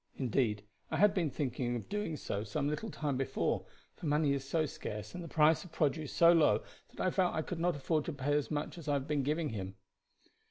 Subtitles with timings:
[0.15, 4.43] Indeed, I had been thinking of doing so some little time before, for money is
[4.43, 7.75] so scarce and the price of produce so low that I felt I could not
[7.75, 9.75] afford to pay as much as I have been giving him."